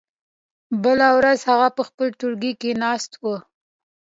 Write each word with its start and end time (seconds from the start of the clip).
بله 0.83 1.07
ورځ 1.17 1.39
هغه 1.49 1.67
په 1.77 1.81
خپل 1.89 2.07
ټولګي 2.19 2.53
کې 2.61 2.71
ناست 2.83 3.11
و. 3.21 3.25